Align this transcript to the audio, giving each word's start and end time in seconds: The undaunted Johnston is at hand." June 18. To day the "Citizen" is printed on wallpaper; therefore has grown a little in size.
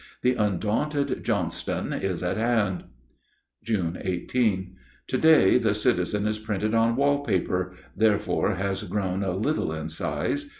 The 0.23 0.33
undaunted 0.33 1.23
Johnston 1.23 1.93
is 1.93 2.23
at 2.23 2.35
hand." 2.35 2.85
June 3.63 3.99
18. 4.01 4.75
To 5.05 5.17
day 5.19 5.59
the 5.59 5.75
"Citizen" 5.75 6.25
is 6.25 6.39
printed 6.39 6.73
on 6.73 6.95
wallpaper; 6.95 7.73
therefore 7.95 8.55
has 8.55 8.81
grown 8.81 9.21
a 9.21 9.35
little 9.35 9.71
in 9.71 9.89
size. 9.89 10.49